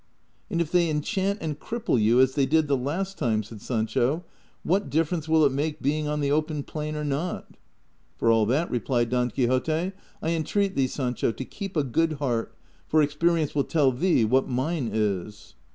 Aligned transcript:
''And 0.49 0.59
if 0.59 0.71
they 0.71 0.89
enchant 0.89 1.37
and 1.43 1.59
cripple 1.59 2.01
you 2.01 2.19
as 2.21 2.33
they 2.33 2.47
did 2.47 2.67
the 2.67 2.75
last 2.75 3.19
time," 3.19 3.43
said 3.43 3.61
Sancho," 3.61 4.23
what 4.63 4.89
difference 4.89 5.29
will 5.29 5.45
it 5.45 5.51
make 5.51 5.79
being 5.79 6.07
on 6.07 6.21
the 6.21 6.31
open 6.31 6.63
plain 6.63 6.95
or 6.95 7.03
not?"" 7.03 7.55
For 8.17 8.31
all 8.31 8.47
that," 8.47 8.71
replied 8.71 9.11
Don 9.11 9.29
Quixote," 9.29 9.91
I 10.23 10.29
entreat 10.31 10.75
thee, 10.75 10.87
Sancho, 10.87 11.31
to 11.31 11.45
keep 11.45 11.77
a 11.77 11.83
good 11.83 12.13
heart, 12.13 12.55
for 12.87 13.03
experience 13.03 13.53
will 13.53 13.63
tell 13.63 13.91
thee 13.91 14.25
what 14.25 14.49
mine 14.49 14.89
is." 14.91 15.53